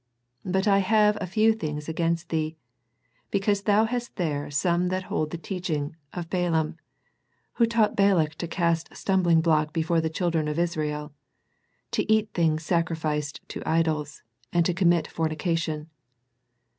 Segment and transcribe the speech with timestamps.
[0.43, 2.57] But I have a few things against thee,
[3.29, 6.77] because thou hast there some that hold the teaching of Balaam,
[7.61, 11.13] who taught Balak to cast a stumblingblock before the children of Israel,
[11.91, 15.87] to eat things sacrificed to idols, and to commit fornication.